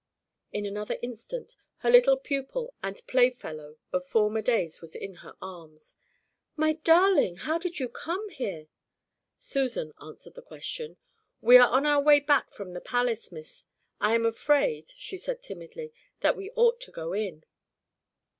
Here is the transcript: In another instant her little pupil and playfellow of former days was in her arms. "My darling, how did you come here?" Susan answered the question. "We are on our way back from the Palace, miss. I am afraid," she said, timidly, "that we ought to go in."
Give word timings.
In 0.51 0.65
another 0.65 0.97
instant 1.03 1.55
her 1.81 1.89
little 1.91 2.17
pupil 2.17 2.73
and 2.81 3.05
playfellow 3.05 3.77
of 3.93 4.03
former 4.03 4.41
days 4.41 4.81
was 4.81 4.95
in 4.95 5.17
her 5.21 5.35
arms. 5.43 5.95
"My 6.55 6.73
darling, 6.73 7.35
how 7.35 7.59
did 7.59 7.79
you 7.79 7.87
come 7.87 8.27
here?" 8.29 8.65
Susan 9.37 9.93
answered 10.01 10.33
the 10.33 10.41
question. 10.41 10.97
"We 11.39 11.57
are 11.57 11.69
on 11.69 11.85
our 11.85 12.01
way 12.01 12.19
back 12.19 12.51
from 12.51 12.73
the 12.73 12.81
Palace, 12.81 13.31
miss. 13.31 13.65
I 13.99 14.15
am 14.15 14.25
afraid," 14.25 14.89
she 14.97 15.17
said, 15.19 15.43
timidly, 15.43 15.93
"that 16.21 16.35
we 16.35 16.49
ought 16.55 16.79
to 16.81 16.91
go 16.91 17.13
in." 17.13 17.43